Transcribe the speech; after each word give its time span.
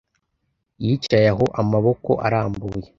Yicaye 0.83 1.27
aho 1.33 1.45
amaboko 1.61 2.11
arambuye. 2.25 2.87